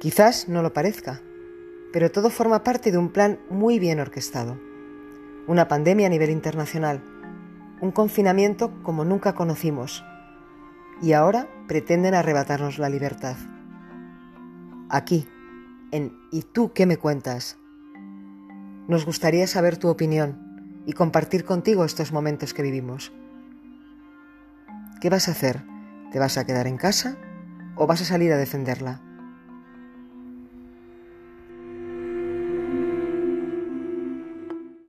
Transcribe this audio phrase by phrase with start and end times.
[0.00, 1.20] Quizás no lo parezca,
[1.92, 4.58] pero todo forma parte de un plan muy bien orquestado.
[5.46, 7.04] Una pandemia a nivel internacional,
[7.82, 10.02] un confinamiento como nunca conocimos,
[11.02, 13.36] y ahora pretenden arrebatarnos la libertad.
[14.88, 15.28] Aquí,
[15.90, 17.58] en ¿Y tú qué me cuentas?
[18.88, 23.12] Nos gustaría saber tu opinión y compartir contigo estos momentos que vivimos.
[25.02, 25.62] ¿Qué vas a hacer?
[26.10, 27.18] ¿Te vas a quedar en casa
[27.76, 29.02] o vas a salir a defenderla?